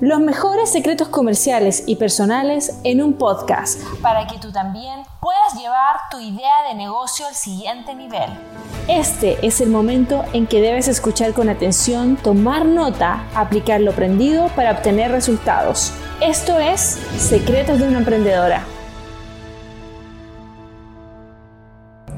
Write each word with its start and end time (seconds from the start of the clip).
Los 0.00 0.18
mejores 0.18 0.72
secretos 0.72 1.08
comerciales 1.08 1.82
y 1.86 1.96
personales 1.96 2.80
en 2.84 3.02
un 3.02 3.12
podcast 3.12 3.82
para 4.00 4.26
que 4.26 4.38
tú 4.38 4.50
también 4.50 5.02
puedas 5.20 5.54
llevar 5.60 5.96
tu 6.10 6.18
idea 6.18 6.68
de 6.70 6.74
negocio 6.74 7.26
al 7.26 7.34
siguiente 7.34 7.94
nivel. 7.94 8.30
Este 8.88 9.36
es 9.46 9.60
el 9.60 9.68
momento 9.68 10.24
en 10.32 10.46
que 10.46 10.62
debes 10.62 10.88
escuchar 10.88 11.34
con 11.34 11.50
atención, 11.50 12.16
tomar 12.16 12.64
nota, 12.64 13.26
aplicar 13.34 13.82
lo 13.82 13.90
aprendido 13.90 14.48
para 14.56 14.70
obtener 14.70 15.10
resultados. 15.10 15.92
Esto 16.22 16.58
es 16.58 16.80
Secretos 17.18 17.78
de 17.78 17.88
una 17.88 17.98
Emprendedora. 17.98 18.64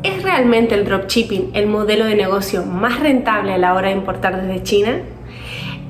¿Es 0.04 0.22
realmente 0.22 0.76
el 0.76 0.84
dropshipping 0.84 1.50
el 1.54 1.66
modelo 1.66 2.04
de 2.04 2.14
negocio 2.14 2.64
más 2.64 3.00
rentable 3.00 3.54
a 3.54 3.58
la 3.58 3.74
hora 3.74 3.88
de 3.88 3.94
importar 3.94 4.40
desde 4.40 4.62
China? 4.62 5.02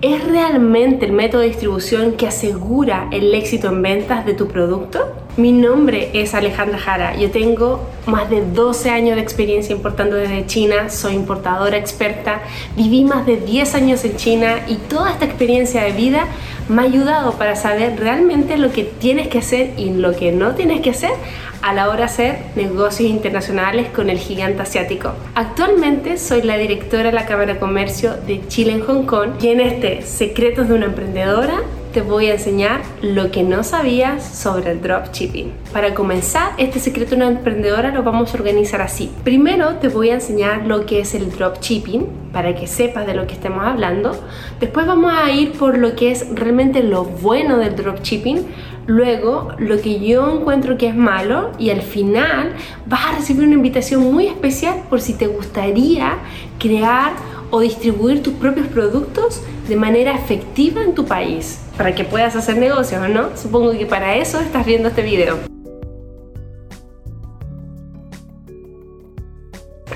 ¿Es 0.03 0.25
realmente 0.25 1.07
el 1.07 1.13
método 1.13 1.43
de 1.43 1.47
distribución 1.47 2.15
que 2.15 2.27
asegura 2.27 3.07
el 3.13 3.33
éxito 3.33 3.69
en 3.69 3.83
ventas 3.83 4.27
de 4.27 4.35
tu 4.35 4.49
producto? 4.49 4.99
Mi 5.37 5.53
nombre 5.53 6.11
es 6.13 6.35
Alejandra 6.35 6.77
Jara, 6.77 7.17
yo 7.17 7.31
tengo 7.31 7.89
más 8.07 8.29
de 8.29 8.45
12 8.45 8.91
años 8.91 9.15
de 9.15 9.23
experiencia 9.23 9.77
importando 9.77 10.17
desde 10.17 10.45
China, 10.47 10.91
soy 10.91 11.15
importadora 11.15 11.77
experta, 11.77 12.43
viví 12.77 13.05
más 13.05 13.27
de 13.27 13.37
10 13.37 13.77
años 13.77 14.05
en 14.05 14.17
China 14.17 14.65
y 14.67 14.75
toda 14.75 15.13
esta 15.13 15.25
experiencia 15.25 15.85
de 15.85 15.93
vida 15.93 16.27
me 16.69 16.83
ha 16.83 16.85
ayudado 16.85 17.35
para 17.35 17.55
saber 17.55 17.97
realmente 18.01 18.59
lo 18.59 18.73
que 18.73 18.83
tienes 18.83 19.29
que 19.29 19.39
hacer 19.39 19.71
y 19.77 19.91
lo 19.91 20.17
que 20.17 20.33
no 20.33 20.57
tienes 20.57 20.81
que 20.81 20.91
hacer 20.91 21.13
a 21.63 21.73
la 21.73 21.89
hora 21.89 21.99
de 21.99 22.05
hacer 22.05 22.39
negocios 22.57 23.09
internacionales 23.09 23.89
con 23.95 24.11
el 24.11 24.19
gigante 24.19 24.63
asiático. 24.63 25.13
Actualmente 25.35 26.19
soy 26.19 26.43
la 26.43 26.59
directora 26.59 27.05
de 27.05 27.13
la 27.13 27.27
Cámara 27.27 27.55
de 27.55 27.61
Comercio 27.61 28.15
de 28.27 28.47
Chile 28.49 28.73
en 28.73 28.81
Hong 28.83 29.05
Kong 29.05 29.31
y 29.41 29.49
en 29.49 29.61
este 29.61 30.03
Secretos 30.03 30.69
de 30.69 30.75
una 30.75 30.87
Emprendedora 30.87 31.63
te 31.93 32.01
voy 32.01 32.29
a 32.29 32.33
enseñar 32.33 32.81
lo 33.03 33.31
que 33.31 33.43
no 33.43 33.63
sabías 33.63 34.25
sobre 34.25 34.71
el 34.71 34.81
dropshipping. 34.81 35.53
Para 35.73 35.93
comenzar, 35.95 36.53
este 36.57 36.81
secreto 36.81 37.11
de 37.11 37.17
una 37.17 37.29
emprendedora 37.29 37.91
lo 37.91 38.03
vamos 38.03 38.33
a 38.33 38.39
organizar 38.39 38.81
así. 38.81 39.13
Primero 39.25 39.77
te 39.77 39.89
voy 39.89 40.09
a 40.09 40.15
enseñar 40.15 40.67
lo 40.67 40.87
que 40.87 41.01
es 41.01 41.15
el 41.15 41.31
dropshipping 41.31 42.07
para 42.33 42.55
que 42.55 42.67
sepas 42.67 43.07
de 43.07 43.15
lo 43.15 43.27
que 43.27 43.35
estemos 43.35 43.65
hablando. 43.65 44.19
Después 44.59 44.87
vamos 44.87 45.13
a 45.15 45.31
ir 45.33 45.53
por 45.53 45.77
lo 45.77 45.95
que 45.95 46.11
es 46.11 46.27
realmente 46.35 46.83
lo 46.83 47.05
bueno 47.05 47.59
del 47.59 47.77
dropshipping, 47.77 48.47
luego 48.87 49.53
lo 49.59 49.81
que 49.81 50.01
yo 50.01 50.39
encuentro 50.39 50.77
que 50.77 50.89
es 50.89 50.95
malo 50.95 51.53
y 51.59 51.71
al 51.71 51.83
final 51.83 52.55
vas 52.87 53.07
a 53.07 53.17
recibir 53.17 53.45
una 53.47 53.55
invitación 53.55 54.13
muy 54.13 54.27
especial 54.27 54.83
por 54.89 55.01
si 55.01 55.15
te 55.15 55.27
gustaría 55.27 56.19
crear 56.59 57.13
o 57.51 57.61
distribuir 57.61 58.23
tus 58.23 58.35
propios 58.35 58.67
productos 58.69 59.43
de 59.69 59.77
manera 59.77 60.15
efectiva 60.15 60.83
en 60.83 60.95
tu 60.95 61.05
país 61.05 61.61
para 61.77 61.95
que 61.95 62.05
puedas 62.05 62.35
hacer 62.35 62.57
negocios, 62.57 63.09
¿no? 63.09 63.37
Supongo 63.37 63.73
que 63.73 63.87
para 63.87 64.17
eso 64.17 64.41
estás 64.41 64.65
viendo 64.67 64.89
este 64.89 65.03
video. 65.03 65.39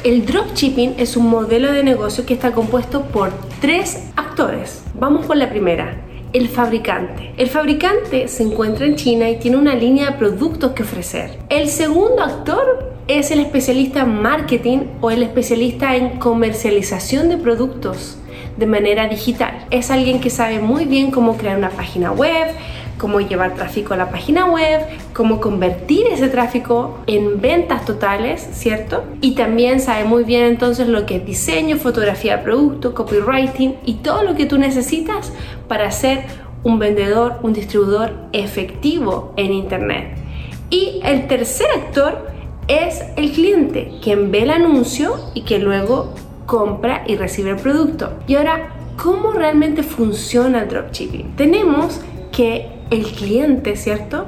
El 0.05 0.25
dropshipping 0.25 0.95
es 0.99 1.17
un 1.17 1.29
modelo 1.29 1.73
de 1.73 1.83
negocio 1.83 2.25
que 2.25 2.35
está 2.35 2.53
compuesto 2.53 3.03
por 3.07 3.33
tres 3.61 4.11
actores. 4.15 4.85
Vamos 4.95 5.27
por 5.27 5.37
la 5.37 5.49
primera, 5.49 6.06
el 6.37 6.49
fabricante. 6.49 7.33
El 7.39 7.49
fabricante 7.49 8.29
se 8.29 8.43
encuentra 8.43 8.85
en 8.85 8.97
China 8.97 9.31
y 9.31 9.39
tiene 9.39 9.57
una 9.57 9.75
línea 9.75 10.11
de 10.11 10.19
productos 10.19 10.73
que 10.73 10.83
ofrecer. 10.83 11.39
El 11.49 11.69
segundo 11.69 12.23
actor 12.23 12.93
es 13.09 13.31
el 13.31 13.41
especialista 13.41 14.01
en 14.01 14.21
marketing 14.21 14.79
o 15.01 15.11
el 15.11 15.23
especialista 15.23 15.97
en 15.97 16.19
comercialización 16.19 17.31
de 17.31 17.39
productos 17.39 18.19
de 18.59 18.67
manera 18.67 19.09
digital. 19.09 19.67
Es 19.71 19.91
alguien 19.91 20.21
que 20.21 20.29
sabe 20.29 20.59
muy 20.59 20.85
bien 20.85 21.11
cómo 21.11 21.39
crear 21.39 21.57
una 21.57 21.71
página 21.71 22.13
web, 22.13 22.49
cómo 22.99 23.21
llevar 23.21 23.55
tráfico 23.55 23.95
a 23.95 23.97
la 23.97 24.11
página 24.11 24.45
web, 24.45 24.83
cómo 25.17 25.41
convertir 25.41 26.07
ese 26.09 26.29
tráfico 26.29 26.99
en 27.07 27.41
ventas 27.41 27.87
totales, 27.87 28.47
¿cierto? 28.53 29.03
Y 29.23 29.35
también 29.35 29.81
sabe 29.81 30.05
muy 30.05 30.25
bien 30.25 30.43
entonces 30.45 30.89
lo 30.89 31.07
que 31.07 31.17
es 31.17 31.25
diseño, 31.25 31.79
fotografía 31.79 32.37
de 32.37 32.43
producto, 32.45 32.93
copywriting 32.93 33.77
y 33.87 33.95
todo 33.95 34.25
lo 34.25 34.35
que 34.35 34.45
tú 34.45 34.59
necesitas 34.59 35.33
para 35.69 35.91
ser 35.91 36.25
un 36.65 36.79
vendedor, 36.79 37.39
un 37.43 37.55
distribuidor 37.55 38.13
efectivo 38.35 39.33
en 39.39 39.55
Internet. 39.55 40.19
Y 40.69 41.01
el 41.03 41.27
tercer 41.29 41.69
actor 41.75 42.27
es 42.69 43.03
el 43.17 43.33
cliente, 43.33 43.93
quien 44.03 44.31
ve 44.31 44.43
el 44.43 44.51
anuncio 44.51 45.17
y 45.33 45.45
que 45.45 45.59
luego 45.59 46.13
compra 46.45 47.05
y 47.07 47.17
recibe 47.17 47.53
el 47.53 47.57
producto. 47.57 48.13
Y 48.27 48.35
ahora, 48.35 48.69
¿cómo 49.03 49.33
realmente 49.33 49.83
funciona 49.83 50.65
el 50.65 50.69
dropshipping? 50.69 51.37
Tenemos 51.37 52.03
que 52.37 52.69
el 52.91 53.07
cliente, 53.07 53.77
¿cierto? 53.77 54.27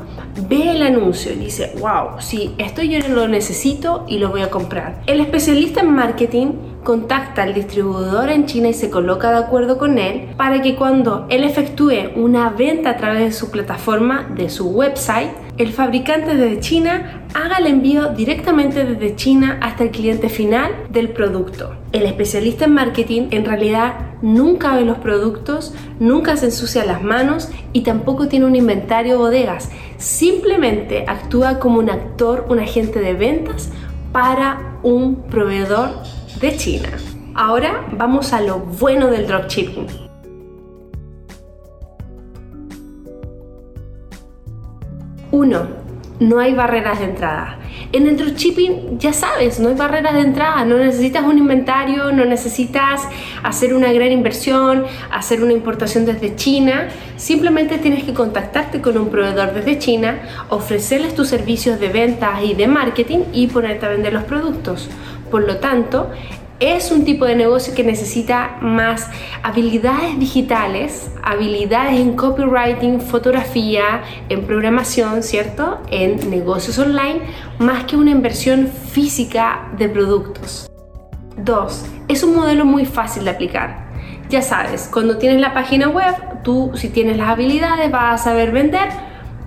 Ve 0.48 0.70
el 0.70 0.82
anuncio 0.82 1.32
y 1.32 1.36
dice, 1.36 1.74
wow, 1.78 2.20
sí, 2.20 2.54
esto 2.58 2.82
yo 2.82 3.06
lo 3.08 3.28
necesito 3.28 4.04
y 4.08 4.18
lo 4.18 4.30
voy 4.30 4.40
a 4.40 4.50
comprar. 4.50 5.02
El 5.06 5.20
especialista 5.20 5.80
en 5.80 5.94
marketing 5.94 6.46
contacta 6.82 7.42
al 7.42 7.52
distribuidor 7.52 8.30
en 8.30 8.46
China 8.46 8.68
y 8.68 8.74
se 8.74 8.88
coloca 8.88 9.30
de 9.30 9.44
acuerdo 9.44 9.76
con 9.76 9.98
él 9.98 10.30
para 10.36 10.62
que 10.62 10.74
cuando 10.74 11.26
él 11.28 11.44
efectúe 11.44 12.12
una 12.16 12.48
venta 12.48 12.90
a 12.90 12.96
través 12.96 13.20
de 13.20 13.32
su 13.32 13.50
plataforma, 13.50 14.26
de 14.34 14.48
su 14.48 14.70
website, 14.70 15.30
el 15.58 15.72
fabricante 15.72 16.36
desde 16.36 16.60
China 16.60 17.24
haga 17.34 17.56
el 17.56 17.66
envío 17.66 18.10
directamente 18.10 18.84
desde 18.84 19.16
China 19.16 19.58
hasta 19.60 19.84
el 19.84 19.90
cliente 19.90 20.28
final 20.28 20.70
del 20.90 21.10
producto. 21.10 21.74
El 21.92 22.04
especialista 22.04 22.66
en 22.66 22.74
marketing 22.74 23.28
en 23.32 23.44
realidad 23.44 23.94
nunca 24.22 24.76
ve 24.76 24.84
los 24.84 24.98
productos, 24.98 25.74
nunca 25.98 26.36
se 26.36 26.46
ensucia 26.46 26.84
las 26.84 27.02
manos 27.02 27.50
y 27.72 27.82
tampoco 27.82 28.28
tiene 28.28 28.46
un 28.46 28.54
inventario 28.54 29.18
bodegas. 29.18 29.70
Simplemente 29.96 31.04
actúa 31.08 31.58
como 31.58 31.80
un 31.80 31.90
actor, 31.90 32.46
un 32.48 32.60
agente 32.60 33.00
de 33.00 33.14
ventas 33.14 33.70
para 34.12 34.78
un 34.84 35.24
proveedor 35.24 35.90
de 36.40 36.56
China. 36.56 36.90
Ahora 37.34 37.84
vamos 37.92 38.32
a 38.32 38.40
lo 38.40 38.60
bueno 38.60 39.08
del 39.08 39.26
dropshipping. 39.26 40.07
Uno, 45.38 45.68
no 46.18 46.40
hay 46.40 46.52
barreras 46.52 46.98
de 46.98 47.04
entrada. 47.04 47.58
En 47.92 48.08
el 48.08 48.16
dropshipping, 48.16 48.98
ya 48.98 49.12
sabes, 49.12 49.60
no 49.60 49.68
hay 49.68 49.76
barreras 49.76 50.14
de 50.14 50.22
entrada, 50.22 50.64
no 50.64 50.76
necesitas 50.78 51.22
un 51.22 51.38
inventario, 51.38 52.10
no 52.10 52.24
necesitas 52.24 53.02
hacer 53.44 53.72
una 53.72 53.92
gran 53.92 54.10
inversión, 54.10 54.84
hacer 55.12 55.40
una 55.44 55.52
importación 55.52 56.06
desde 56.06 56.34
China, 56.34 56.88
simplemente 57.16 57.78
tienes 57.78 58.02
que 58.02 58.14
contactarte 58.14 58.80
con 58.80 58.98
un 58.98 59.10
proveedor 59.10 59.54
desde 59.54 59.78
China, 59.78 60.18
ofrecerles 60.48 61.14
tus 61.14 61.28
servicios 61.28 61.78
de 61.78 61.88
ventas 61.88 62.42
y 62.42 62.54
de 62.54 62.66
marketing 62.66 63.20
y 63.32 63.46
ponerte 63.46 63.86
a 63.86 63.90
vender 63.90 64.12
los 64.12 64.24
productos. 64.24 64.90
Por 65.30 65.46
lo 65.46 65.58
tanto, 65.58 66.10
es 66.60 66.90
un 66.90 67.04
tipo 67.04 67.24
de 67.24 67.36
negocio 67.36 67.74
que 67.74 67.84
necesita 67.84 68.58
más 68.60 69.08
habilidades 69.42 70.18
digitales, 70.18 71.10
habilidades 71.22 72.00
en 72.00 72.16
copywriting, 72.16 73.00
fotografía, 73.00 74.02
en 74.28 74.44
programación, 74.44 75.22
¿cierto? 75.22 75.78
En 75.90 76.30
negocios 76.30 76.78
online, 76.78 77.20
más 77.58 77.84
que 77.84 77.96
una 77.96 78.10
inversión 78.10 78.66
física 78.66 79.70
de 79.78 79.88
productos. 79.88 80.68
2. 81.36 81.84
Es 82.08 82.24
un 82.24 82.34
modelo 82.34 82.64
muy 82.64 82.84
fácil 82.84 83.24
de 83.24 83.30
aplicar. 83.30 83.86
Ya 84.28 84.42
sabes, 84.42 84.90
cuando 84.92 85.16
tienes 85.18 85.40
la 85.40 85.54
página 85.54 85.88
web, 85.88 86.42
tú 86.42 86.72
si 86.74 86.88
tienes 86.88 87.16
las 87.16 87.28
habilidades 87.28 87.90
vas 87.90 88.20
a 88.20 88.24
saber 88.24 88.50
vender, 88.50 88.88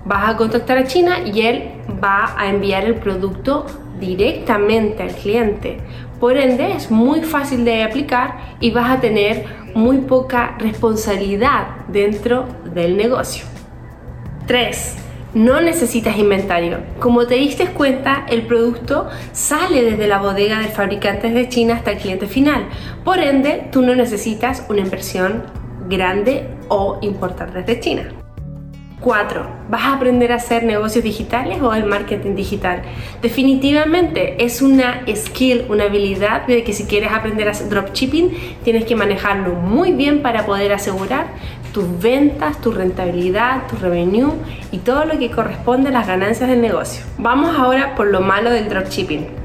vas 0.06 0.30
a 0.30 0.36
contactar 0.36 0.78
a 0.78 0.84
China 0.84 1.18
y 1.26 1.42
él 1.42 1.70
va 2.02 2.34
a 2.36 2.48
enviar 2.48 2.84
el 2.84 2.96
producto 2.96 3.66
directamente 4.00 5.02
al 5.02 5.12
cliente. 5.12 5.78
Por 6.22 6.36
ende, 6.36 6.70
es 6.70 6.88
muy 6.88 7.22
fácil 7.22 7.64
de 7.64 7.82
aplicar 7.82 8.54
y 8.60 8.70
vas 8.70 8.92
a 8.92 9.00
tener 9.00 9.44
muy 9.74 9.98
poca 10.02 10.54
responsabilidad 10.56 11.66
dentro 11.88 12.46
del 12.72 12.96
negocio. 12.96 13.44
3. 14.46 14.98
No 15.34 15.60
necesitas 15.60 16.16
inventario. 16.16 16.78
Como 17.00 17.26
te 17.26 17.34
diste 17.34 17.66
cuenta, 17.72 18.24
el 18.28 18.42
producto 18.42 19.08
sale 19.32 19.82
desde 19.82 20.06
la 20.06 20.20
bodega 20.20 20.60
del 20.60 20.68
fabricante 20.68 21.28
de 21.28 21.48
China 21.48 21.74
hasta 21.74 21.90
el 21.90 21.98
cliente 21.98 22.28
final. 22.28 22.68
Por 23.02 23.18
ende, 23.18 23.66
tú 23.72 23.82
no 23.82 23.96
necesitas 23.96 24.64
una 24.68 24.82
inversión 24.82 25.42
grande 25.88 26.46
o 26.68 27.00
importar 27.02 27.52
desde 27.52 27.80
China. 27.80 28.21
4. 29.02 29.46
¿Vas 29.68 29.82
a 29.82 29.94
aprender 29.94 30.32
a 30.32 30.36
hacer 30.36 30.64
negocios 30.64 31.04
digitales 31.04 31.60
o 31.60 31.74
el 31.74 31.84
marketing 31.84 32.34
digital? 32.34 32.82
Definitivamente 33.20 34.42
es 34.44 34.62
una 34.62 35.02
skill, 35.14 35.66
una 35.68 35.84
habilidad 35.84 36.46
de 36.46 36.62
que 36.64 36.72
si 36.72 36.84
quieres 36.84 37.12
aprender 37.12 37.48
a 37.48 37.50
hacer 37.50 37.68
dropshipping 37.68 38.30
tienes 38.64 38.84
que 38.84 38.96
manejarlo 38.96 39.54
muy 39.54 39.92
bien 39.92 40.22
para 40.22 40.46
poder 40.46 40.72
asegurar 40.72 41.26
tus 41.72 42.00
ventas, 42.00 42.60
tu 42.60 42.70
rentabilidad, 42.70 43.66
tu 43.66 43.76
revenue 43.76 44.32
y 44.70 44.78
todo 44.78 45.04
lo 45.04 45.18
que 45.18 45.30
corresponde 45.30 45.88
a 45.88 45.92
las 45.92 46.06
ganancias 46.06 46.48
del 46.48 46.60
negocio. 46.60 47.04
Vamos 47.18 47.56
ahora 47.58 47.94
por 47.96 48.06
lo 48.06 48.20
malo 48.20 48.50
del 48.50 48.68
dropshipping. 48.68 49.41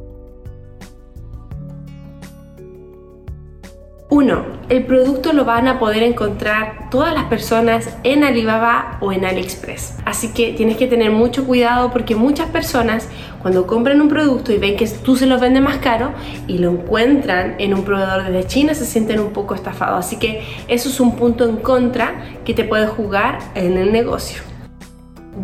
Uno, 4.18 4.46
el 4.70 4.84
producto 4.84 5.32
lo 5.32 5.46
van 5.46 5.68
a 5.68 5.78
poder 5.78 6.02
encontrar 6.02 6.90
todas 6.90 7.14
las 7.14 7.26
personas 7.26 7.96
en 8.04 8.24
Alibaba 8.24 8.98
o 9.00 9.12
en 9.12 9.24
AliExpress. 9.24 9.94
Así 10.06 10.34
que 10.34 10.54
tienes 10.54 10.76
que 10.76 10.88
tener 10.88 11.12
mucho 11.12 11.46
cuidado 11.46 11.92
porque 11.92 12.16
muchas 12.16 12.50
personas 12.50 13.10
cuando 13.44 13.68
compran 13.68 14.02
un 14.02 14.08
producto 14.08 14.52
y 14.52 14.58
ven 14.58 14.76
que 14.76 14.88
tú 14.88 15.16
se 15.16 15.28
lo 15.28 15.38
vendes 15.38 15.62
más 15.62 15.78
caro 15.78 16.14
y 16.48 16.58
lo 16.58 16.72
encuentran 16.72 17.58
en 17.60 17.76
un 17.76 17.84
proveedor 17.84 18.24
desde 18.24 18.48
China 18.48 18.74
se 18.74 18.88
sienten 18.88 19.20
un 19.20 19.34
poco 19.34 19.54
estafados. 19.54 20.04
Así 20.04 20.18
que 20.18 20.42
eso 20.68 20.90
es 20.90 21.00
un 21.00 21.16
punto 21.16 21.48
en 21.48 21.58
contra 21.58 22.40
que 22.44 22.56
te 22.56 22.64
puede 22.64 22.88
jugar 22.88 23.38
en 23.54 23.78
el 23.78 23.92
negocio. 23.92 24.42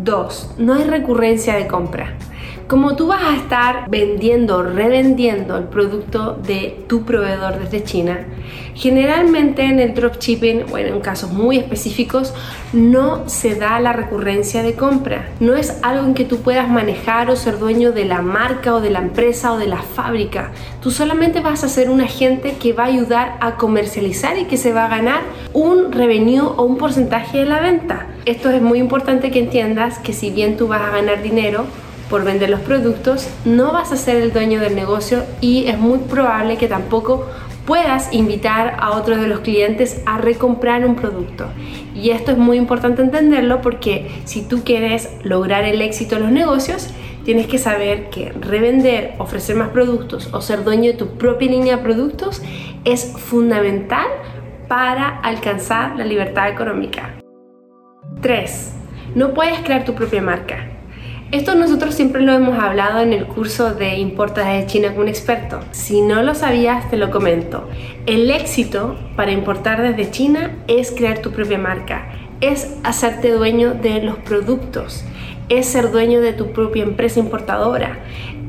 2. 0.02 0.56
No 0.58 0.74
hay 0.74 0.82
recurrencia 0.82 1.54
de 1.54 1.68
compra. 1.68 2.16
Como 2.66 2.96
tú 2.96 3.08
vas 3.08 3.22
a 3.22 3.36
estar 3.36 3.90
vendiendo, 3.90 4.62
revendiendo 4.62 5.58
el 5.58 5.64
producto 5.64 6.32
de 6.32 6.82
tu 6.88 7.04
proveedor 7.04 7.58
desde 7.58 7.84
China, 7.84 8.24
generalmente 8.74 9.64
en 9.64 9.80
el 9.80 9.92
dropshipping 9.92 10.72
o 10.72 10.78
en 10.78 11.00
casos 11.00 11.30
muy 11.30 11.58
específicos 11.58 12.32
no 12.72 13.28
se 13.28 13.54
da 13.54 13.78
la 13.80 13.92
recurrencia 13.92 14.62
de 14.62 14.74
compra. 14.74 15.28
No 15.40 15.54
es 15.54 15.78
algo 15.82 16.06
en 16.06 16.14
que 16.14 16.24
tú 16.24 16.38
puedas 16.38 16.70
manejar 16.70 17.28
o 17.28 17.36
ser 17.36 17.58
dueño 17.58 17.92
de 17.92 18.06
la 18.06 18.22
marca 18.22 18.74
o 18.74 18.80
de 18.80 18.90
la 18.90 19.00
empresa 19.00 19.52
o 19.52 19.58
de 19.58 19.66
la 19.66 19.82
fábrica. 19.82 20.52
Tú 20.80 20.90
solamente 20.90 21.40
vas 21.40 21.64
a 21.64 21.68
ser 21.68 21.90
un 21.90 22.00
agente 22.00 22.56
que 22.58 22.72
va 22.72 22.84
a 22.84 22.86
ayudar 22.86 23.36
a 23.40 23.56
comercializar 23.56 24.38
y 24.38 24.46
que 24.46 24.56
se 24.56 24.72
va 24.72 24.86
a 24.86 24.88
ganar 24.88 25.20
un 25.52 25.92
revenue 25.92 26.40
o 26.40 26.62
un 26.62 26.78
porcentaje 26.78 27.40
de 27.40 27.44
la 27.44 27.60
venta. 27.60 28.06
Esto 28.24 28.48
es 28.48 28.62
muy 28.62 28.78
importante 28.78 29.30
que 29.30 29.40
entiendas 29.40 29.98
que 29.98 30.14
si 30.14 30.30
bien 30.30 30.56
tú 30.56 30.66
vas 30.66 30.80
a 30.80 30.90
ganar 30.90 31.22
dinero, 31.22 31.66
por 32.08 32.24
vender 32.24 32.50
los 32.50 32.60
productos, 32.60 33.28
no 33.44 33.72
vas 33.72 33.92
a 33.92 33.96
ser 33.96 34.16
el 34.16 34.32
dueño 34.32 34.60
del 34.60 34.74
negocio 34.74 35.24
y 35.40 35.66
es 35.66 35.78
muy 35.78 35.98
probable 35.98 36.56
que 36.56 36.68
tampoco 36.68 37.26
puedas 37.66 38.12
invitar 38.12 38.76
a 38.78 38.92
otros 38.92 39.20
de 39.20 39.26
los 39.26 39.40
clientes 39.40 40.02
a 40.06 40.18
recomprar 40.18 40.84
un 40.84 40.96
producto. 40.96 41.46
Y 41.94 42.10
esto 42.10 42.32
es 42.32 42.38
muy 42.38 42.58
importante 42.58 43.02
entenderlo 43.02 43.62
porque 43.62 44.10
si 44.24 44.42
tú 44.42 44.62
quieres 44.64 45.08
lograr 45.22 45.64
el 45.64 45.80
éxito 45.80 46.16
en 46.16 46.22
los 46.24 46.32
negocios, 46.32 46.90
tienes 47.24 47.46
que 47.46 47.58
saber 47.58 48.10
que 48.10 48.32
revender, 48.32 49.14
ofrecer 49.18 49.56
más 49.56 49.70
productos 49.70 50.28
o 50.32 50.40
ser 50.42 50.62
dueño 50.62 50.92
de 50.92 50.98
tu 50.98 51.16
propia 51.16 51.50
línea 51.50 51.76
de 51.78 51.82
productos 51.82 52.42
es 52.84 53.12
fundamental 53.16 54.06
para 54.68 55.20
alcanzar 55.20 55.96
la 55.96 56.04
libertad 56.04 56.48
económica. 56.48 57.14
3. 58.20 58.74
No 59.14 59.32
puedes 59.32 59.60
crear 59.60 59.84
tu 59.84 59.94
propia 59.94 60.20
marca. 60.20 60.73
Esto 61.34 61.56
nosotros 61.56 61.96
siempre 61.96 62.22
lo 62.22 62.32
hemos 62.32 62.62
hablado 62.62 63.00
en 63.00 63.12
el 63.12 63.26
curso 63.26 63.74
de 63.74 63.96
Importa 63.96 64.48
desde 64.48 64.68
China 64.68 64.92
con 64.92 65.02
un 65.02 65.08
experto. 65.08 65.58
Si 65.72 66.00
no 66.00 66.22
lo 66.22 66.32
sabías, 66.36 66.88
te 66.90 66.96
lo 66.96 67.10
comento. 67.10 67.68
El 68.06 68.30
éxito 68.30 68.94
para 69.16 69.32
importar 69.32 69.82
desde 69.82 70.12
China 70.12 70.52
es 70.68 70.92
crear 70.92 71.22
tu 71.22 71.32
propia 71.32 71.58
marca, 71.58 72.06
es 72.40 72.76
hacerte 72.84 73.32
dueño 73.32 73.74
de 73.74 74.00
los 74.00 74.18
productos, 74.18 75.04
es 75.48 75.66
ser 75.66 75.90
dueño 75.90 76.20
de 76.20 76.34
tu 76.34 76.52
propia 76.52 76.84
empresa 76.84 77.18
importadora, 77.18 77.98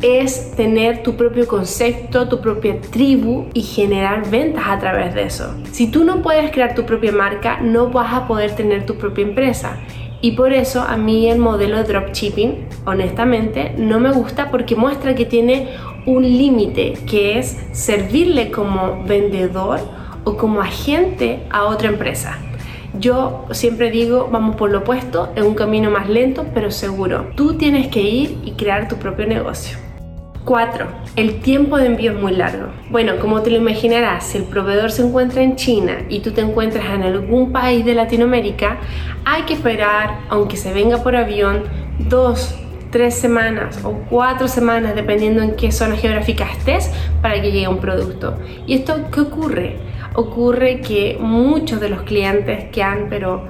es 0.04 0.52
tener 0.52 1.02
tu 1.02 1.16
propio 1.16 1.48
concepto, 1.48 2.30
tu 2.30 2.40
propia 2.40 2.80
tribu 2.80 3.48
y 3.56 3.64
generar 3.64 4.30
ventas 4.30 4.66
a 4.68 4.78
través 4.78 5.16
de 5.16 5.24
eso. 5.24 5.56
Si 5.72 5.88
tú 5.88 6.04
no 6.04 6.22
puedes 6.22 6.52
crear 6.52 6.76
tu 6.76 6.86
propia 6.86 7.12
marca, 7.12 7.62
no 7.62 7.90
vas 7.90 8.14
a 8.14 8.28
poder 8.28 8.56
tener 8.56 8.86
tu 8.86 8.96
propia 9.00 9.24
empresa. 9.24 9.80
Y 10.22 10.32
por 10.32 10.54
eso 10.54 10.82
a 10.82 10.98
mí 10.98 11.30
el 11.30 11.40
modelo 11.40 11.78
de 11.78 11.84
dropshipping, 11.84 12.68
honestamente, 12.86 13.74
no 13.78 14.00
me 14.00 14.12
gusta 14.12 14.50
porque 14.50 14.76
muestra 14.76 15.16
que 15.16 15.26
tiene 15.26 15.70
un 16.06 16.24
límite, 16.24 16.94
que 17.08 17.40
es 17.40 17.58
servirle 17.72 18.52
como 18.52 19.04
vendedor 19.06 19.80
o 20.24 20.38
como 20.38 20.62
agente 20.62 21.42
a 21.50 21.66
otra 21.66 21.90
empresa. 21.90 22.38
Yo 23.00 23.46
siempre 23.52 23.92
digo, 23.92 24.30
vamos 24.32 24.56
por 24.56 24.72
lo 24.72 24.80
opuesto, 24.80 25.30
es 25.36 25.44
un 25.44 25.54
camino 25.54 25.92
más 25.92 26.10
lento 26.10 26.46
pero 26.54 26.72
seguro. 26.72 27.32
Tú 27.36 27.56
tienes 27.56 27.88
que 27.88 28.02
ir 28.02 28.38
y 28.46 28.52
crear 28.52 28.88
tu 28.88 28.96
propio 28.96 29.28
negocio. 29.28 29.85
4. 30.46 30.88
El 31.16 31.42
tiempo 31.42 31.78
de 31.78 31.88
envío 31.88 32.12
es 32.12 32.22
muy 32.22 32.34
largo. 32.34 32.68
Bueno, 32.92 33.18
como 33.20 33.42
te 33.42 33.50
lo 33.50 33.58
imaginarás, 33.58 34.28
si 34.28 34.38
el 34.38 34.44
proveedor 34.44 34.92
se 34.92 35.02
encuentra 35.02 35.42
en 35.42 35.56
China 35.56 36.06
y 36.08 36.20
tú 36.20 36.32
te 36.32 36.42
encuentras 36.42 36.86
en 36.94 37.02
algún 37.02 37.52
país 37.52 37.84
de 37.84 37.96
Latinoamérica, 37.96 38.78
hay 39.26 39.42
que 39.44 39.56
esperar, 39.56 40.20
aunque 40.30 40.56
se 40.56 40.72
venga 40.72 41.02
por 41.02 41.16
avión, 41.16 41.64
dos, 41.98 42.56
tres 42.92 43.16
semanas 43.16 43.80
o 43.84 43.94
cuatro 44.10 44.48
semanas, 44.48 44.94
dependiendo 44.94 45.42
en 45.42 45.56
qué 45.56 45.72
zona 45.72 45.96
geográfica 45.96 46.46
estés, 46.46 46.92
para 47.22 47.42
que 47.42 47.52
llegue 47.52 47.68
un 47.68 47.80
producto. 47.80 48.38
¿Y 48.68 48.76
esto 48.76 49.10
qué 49.12 49.22
ocurre? 49.22 49.78
Ocurre 50.14 50.80
que 50.80 51.18
muchos 51.20 51.82
de 51.82 51.90
los 51.90 52.04
clientes 52.04 52.66
que 52.72 52.84
han, 52.84 53.10
pero 53.10 53.48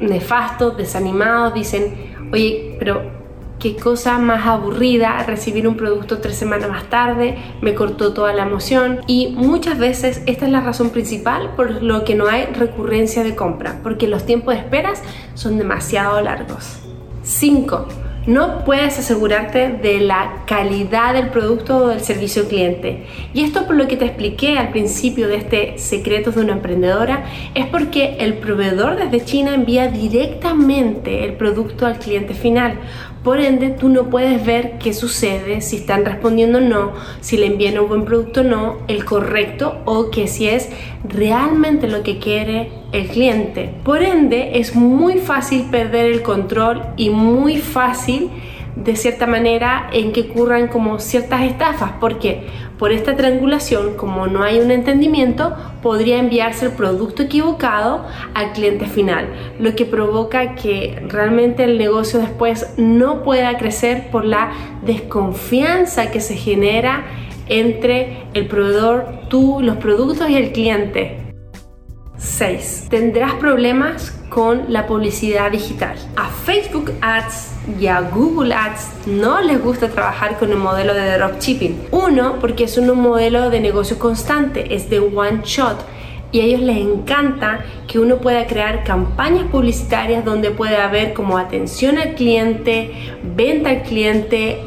nefastos, 0.00 0.76
desanimados, 0.76 1.54
dicen, 1.54 1.94
oye, 2.32 2.76
pero 2.78 3.23
qué 3.64 3.76
cosa 3.76 4.18
más 4.18 4.46
aburrida 4.46 5.22
recibir 5.22 5.66
un 5.66 5.74
producto 5.74 6.18
tres 6.18 6.36
semanas 6.36 6.68
más 6.68 6.84
tarde, 6.90 7.38
me 7.62 7.74
cortó 7.74 8.12
toda 8.12 8.34
la 8.34 8.42
emoción 8.42 9.00
y 9.06 9.28
muchas 9.28 9.78
veces 9.78 10.20
esta 10.26 10.44
es 10.44 10.52
la 10.52 10.60
razón 10.60 10.90
principal 10.90 11.54
por 11.56 11.82
lo 11.82 12.04
que 12.04 12.14
no 12.14 12.26
hay 12.26 12.44
recurrencia 12.44 13.24
de 13.24 13.34
compra, 13.34 13.80
porque 13.82 14.06
los 14.06 14.26
tiempos 14.26 14.52
de 14.52 14.60
esperas 14.60 15.02
son 15.32 15.56
demasiado 15.56 16.20
largos. 16.20 16.80
5. 17.22 17.88
No 18.26 18.64
puedes 18.64 18.98
asegurarte 18.98 19.70
de 19.70 20.00
la 20.00 20.44
calidad 20.46 21.12
del 21.12 21.28
producto 21.28 21.76
o 21.76 21.88
del 21.88 22.00
servicio 22.00 22.42
al 22.42 22.48
cliente. 22.48 23.06
Y 23.34 23.44
esto 23.44 23.66
por 23.66 23.76
lo 23.76 23.86
que 23.86 23.98
te 23.98 24.06
expliqué 24.06 24.58
al 24.58 24.70
principio 24.70 25.28
de 25.28 25.36
este 25.36 25.78
Secretos 25.78 26.34
de 26.34 26.40
una 26.40 26.54
emprendedora 26.54 27.24
es 27.54 27.66
porque 27.66 28.16
el 28.20 28.34
proveedor 28.34 28.96
desde 28.96 29.24
China 29.26 29.54
envía 29.54 29.88
directamente 29.88 31.24
el 31.24 31.34
producto 31.34 31.84
al 31.84 31.98
cliente 31.98 32.32
final. 32.32 32.78
Por 33.24 33.40
ende, 33.40 33.70
tú 33.70 33.88
no 33.88 34.10
puedes 34.10 34.44
ver 34.44 34.78
qué 34.78 34.92
sucede, 34.92 35.62
si 35.62 35.76
están 35.76 36.04
respondiendo 36.04 36.58
o 36.58 36.60
no, 36.60 36.92
si 37.22 37.38
le 37.38 37.46
envían 37.46 37.78
un 37.78 37.88
buen 37.88 38.04
producto 38.04 38.42
o 38.42 38.44
no, 38.44 38.76
el 38.86 39.06
correcto 39.06 39.78
o 39.86 40.10
que 40.10 40.28
si 40.28 40.46
es 40.46 40.68
realmente 41.08 41.88
lo 41.88 42.02
que 42.02 42.18
quiere 42.18 42.70
el 42.92 43.06
cliente. 43.08 43.72
Por 43.82 44.02
ende, 44.02 44.58
es 44.58 44.76
muy 44.76 45.14
fácil 45.20 45.64
perder 45.70 46.12
el 46.12 46.20
control 46.20 46.82
y 46.98 47.08
muy 47.08 47.56
fácil 47.56 48.28
de 48.76 48.96
cierta 48.96 49.26
manera 49.26 49.88
en 49.92 50.12
que 50.12 50.22
ocurran 50.22 50.68
como 50.68 50.98
ciertas 50.98 51.42
estafas, 51.42 51.92
porque 52.00 52.48
por 52.78 52.92
esta 52.92 53.16
triangulación, 53.16 53.96
como 53.96 54.26
no 54.26 54.42
hay 54.42 54.58
un 54.58 54.70
entendimiento, 54.70 55.54
podría 55.82 56.18
enviarse 56.18 56.66
el 56.66 56.72
producto 56.72 57.22
equivocado 57.22 58.04
al 58.34 58.52
cliente 58.52 58.86
final, 58.86 59.28
lo 59.60 59.76
que 59.76 59.84
provoca 59.84 60.54
que 60.56 61.00
realmente 61.08 61.64
el 61.64 61.78
negocio 61.78 62.18
después 62.18 62.74
no 62.76 63.22
pueda 63.22 63.56
crecer 63.58 64.10
por 64.10 64.24
la 64.24 64.52
desconfianza 64.84 66.10
que 66.10 66.20
se 66.20 66.34
genera 66.34 67.04
entre 67.48 68.24
el 68.34 68.46
proveedor, 68.46 69.20
tú, 69.28 69.60
los 69.60 69.76
productos 69.76 70.28
y 70.30 70.36
el 70.36 70.52
cliente. 70.52 71.20
6. 72.16 72.86
Tendrás 72.90 73.34
problemas 73.34 74.10
con 74.30 74.72
la 74.72 74.86
publicidad 74.86 75.50
digital. 75.50 75.96
A 76.16 76.28
Facebook 76.28 76.92
Ads 77.02 77.53
y 77.80 77.86
a 77.86 78.00
Google 78.00 78.54
Ads 78.54 79.06
no 79.06 79.40
les 79.40 79.62
gusta 79.62 79.88
trabajar 79.88 80.38
con 80.38 80.52
un 80.52 80.60
modelo 80.60 80.94
de 80.94 81.16
dropshipping. 81.16 81.88
Uno, 81.90 82.36
porque 82.40 82.64
es 82.64 82.76
un 82.78 82.98
modelo 82.98 83.50
de 83.50 83.60
negocio 83.60 83.98
constante, 83.98 84.74
es 84.74 84.90
de 84.90 85.00
one 85.00 85.40
shot. 85.44 85.78
Y 86.30 86.40
a 86.40 86.44
ellos 86.44 86.62
les 86.62 86.78
encanta 86.78 87.64
que 87.86 88.00
uno 88.00 88.16
pueda 88.16 88.46
crear 88.46 88.82
campañas 88.82 89.44
publicitarias 89.52 90.24
donde 90.24 90.50
pueda 90.50 90.84
haber 90.84 91.12
como 91.12 91.38
atención 91.38 91.96
al 91.96 92.14
cliente, 92.14 92.92
venta 93.22 93.70
al 93.70 93.82
cliente, 93.82 94.60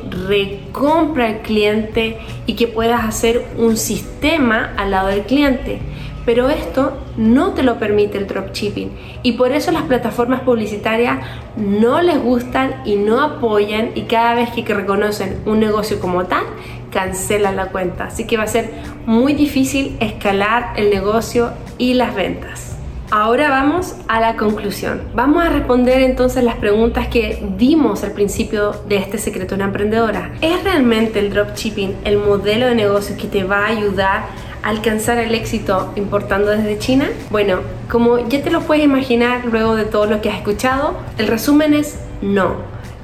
recompra 0.77 1.25
al 1.27 1.41
cliente 1.41 2.19
y 2.45 2.53
que 2.53 2.67
puedas 2.67 3.03
hacer 3.03 3.45
un 3.57 3.77
sistema 3.77 4.73
al 4.77 4.91
lado 4.91 5.07
del 5.07 5.23
cliente. 5.23 5.79
Pero 6.25 6.49
esto 6.49 6.97
no 7.15 7.53
te 7.53 7.63
lo 7.63 7.79
permite 7.79 8.17
el 8.17 8.27
dropshipping. 8.27 8.91
Y 9.23 9.33
por 9.33 9.53
eso 9.53 9.71
las 9.71 9.83
plataformas 9.83 10.41
publicitarias 10.41 11.19
no 11.55 12.01
les 12.01 12.21
gustan 12.21 12.81
y 12.85 12.97
no 12.97 13.21
apoyan. 13.21 13.91
Y 13.95 14.03
cada 14.03 14.35
vez 14.35 14.49
que 14.49 14.73
reconocen 14.73 15.41
un 15.45 15.61
negocio 15.61 16.01
como 16.01 16.25
tal 16.25 16.43
cancelan 16.91 17.55
la 17.55 17.67
cuenta. 17.67 18.05
Así 18.05 18.27
que 18.27 18.35
va 18.35 18.43
a 18.43 18.47
ser 18.47 18.71
muy 19.05 19.33
difícil 19.33 19.95
escalar 20.01 20.73
el 20.75 20.89
negocio 20.89 21.51
y 21.77 21.93
las 21.93 22.13
ventas 22.13 22.66
Ahora 23.09 23.49
vamos 23.49 23.95
a 24.09 24.19
la 24.19 24.35
conclusión. 24.35 25.01
Vamos 25.15 25.41
a 25.45 25.47
responder 25.47 26.01
entonces 26.01 26.43
las 26.43 26.55
preguntas 26.55 27.07
que 27.07 27.41
dimos 27.57 28.03
al 28.03 28.11
principio 28.11 28.73
de 28.89 28.97
este 28.97 29.17
secreto 29.17 29.51
de 29.51 29.55
una 29.55 29.65
emprendedora. 29.65 30.33
¿Es 30.41 30.61
realmente 30.65 31.19
el 31.19 31.29
dropshipping 31.29 31.95
el 32.03 32.17
modelo 32.17 32.65
de 32.65 32.75
negocio 32.75 33.15
que 33.15 33.27
te 33.27 33.45
va 33.45 33.59
a 33.59 33.67
ayudar 33.67 34.25
alcanzar 34.61 35.19
el 35.19 35.33
éxito 35.33 35.93
importando 35.95 36.51
desde 36.51 36.79
China? 36.79 37.07
Bueno, 37.29 37.61
como 37.89 38.27
ya 38.27 38.43
te 38.43 38.51
lo 38.51 38.59
puedes 38.59 38.83
imaginar 38.83 39.45
luego 39.45 39.77
de 39.77 39.85
todo 39.85 40.05
lo 40.05 40.19
que 40.19 40.29
has 40.29 40.39
escuchado, 40.39 40.97
el 41.17 41.27
resumen 41.27 41.73
es 41.73 41.97
no. 42.21 42.57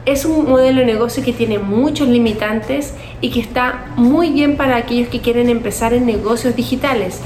Es 0.05 0.25
un 0.25 0.49
modelo 0.49 0.81
de 0.81 0.85
negocio 0.85 1.23
que 1.23 1.31
tiene 1.31 1.59
muchos 1.59 2.09
limitantes 2.09 2.93
y 3.21 3.29
que 3.29 3.39
está 3.39 3.85
muy 3.95 4.31
bien 4.31 4.57
para 4.57 4.75
aquellos 4.75 5.07
que 5.07 5.21
quieren 5.21 5.47
empezar 5.47 5.93
en 5.93 6.05
negocios 6.05 6.57
digitales, 6.57 7.21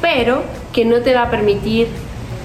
pero 0.00 0.44
que 0.72 0.84
no 0.84 1.00
te 1.00 1.12
va 1.12 1.22
a 1.22 1.30
permitir 1.30 1.88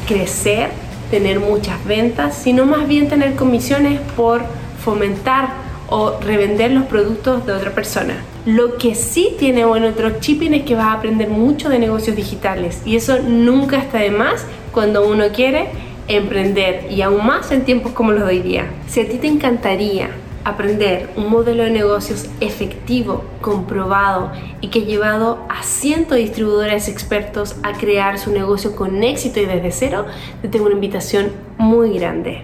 crecer, 0.05 0.69
tener 1.12 1.39
muchas 1.39 1.83
ventas, 1.85 2.35
sino 2.35 2.65
más 2.65 2.88
bien 2.88 3.09
tener 3.09 3.35
comisiones 3.35 4.00
por 4.15 4.41
fomentar 4.83 5.50
o 5.89 6.19
revender 6.19 6.71
los 6.71 6.85
productos 6.85 7.45
de 7.45 7.53
otra 7.53 7.71
persona. 7.71 8.15
Lo 8.45 8.77
que 8.77 8.95
sí 8.95 9.35
tiene 9.38 9.65
bueno 9.65 9.88
el 9.88 9.95
dropshipping 9.95 10.53
es 10.53 10.63
que 10.63 10.75
vas 10.75 10.88
a 10.88 10.93
aprender 10.93 11.29
mucho 11.29 11.69
de 11.69 11.79
negocios 11.79 12.15
digitales 12.15 12.81
y 12.85 12.95
eso 12.95 13.19
nunca 13.19 13.77
está 13.77 14.00
de 14.00 14.12
más 14.12 14.45
cuando 14.71 15.07
uno 15.07 15.25
quiere 15.33 15.69
emprender 16.07 16.88
y 16.91 17.01
aún 17.01 17.25
más 17.25 17.51
en 17.51 17.65
tiempos 17.65 17.91
como 17.93 18.12
los 18.12 18.21
de 18.21 18.27
hoy 18.27 18.41
día. 18.41 18.67
Si 18.88 19.01
a 19.01 19.07
ti 19.07 19.17
te 19.17 19.27
encantaría 19.27 20.09
aprender 20.46 21.10
un 21.18 21.30
modelo 21.30 21.64
de 21.64 21.72
negocios 21.72 22.30
efectivo, 22.40 23.25
comprobado 23.42 24.32
y 24.62 24.70
que 24.70 24.80
ha 24.80 24.84
llevado 24.84 25.40
a 25.50 25.64
cientos 25.64 26.16
de 26.16 26.24
distribuidores 26.24 26.88
expertos 26.88 27.58
a 27.64 27.74
crear 27.74 28.18
su 28.20 28.32
negocio 28.32 28.74
con 28.75 29.04
éxito 29.04 29.42
y 29.42 29.46
desde 29.46 29.72
cero, 29.72 30.06
te 30.42 30.48
tengo 30.48 30.68
una 30.68 30.75
invitación 30.75 31.34
muy 31.58 31.98
grande. 31.98 32.44